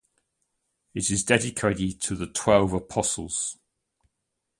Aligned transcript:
It 0.95 1.11
is 1.11 1.21
dedicated 1.23 2.01
to 2.01 2.15
the 2.15 2.25
Twelve 2.25 2.73
Apostles. 2.73 3.59